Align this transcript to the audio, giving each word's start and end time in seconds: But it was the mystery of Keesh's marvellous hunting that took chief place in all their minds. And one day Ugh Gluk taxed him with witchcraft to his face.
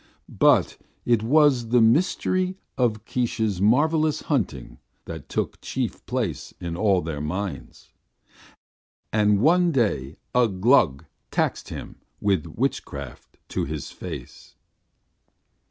But 0.39 0.77
it 1.05 1.21
was 1.21 1.69
the 1.69 1.79
mystery 1.79 2.57
of 2.75 3.05
Keesh's 3.05 3.61
marvellous 3.61 4.23
hunting 4.23 4.79
that 5.05 5.29
took 5.29 5.61
chief 5.61 6.03
place 6.07 6.55
in 6.59 6.75
all 6.75 7.03
their 7.03 7.21
minds. 7.21 7.93
And 9.13 9.41
one 9.41 9.71
day 9.71 10.17
Ugh 10.33 10.59
Gluk 10.59 11.05
taxed 11.29 11.69
him 11.69 11.97
with 12.19 12.47
witchcraft 12.47 13.37
to 13.49 13.65
his 13.65 13.91
face. 13.91 14.55